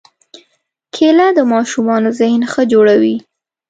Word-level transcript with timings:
کېله 0.95 1.27
د 1.37 1.39
ماشومانو 1.53 2.09
ذهن 2.19 2.41
ښه 2.51 2.63
جوړوي. 2.73 3.15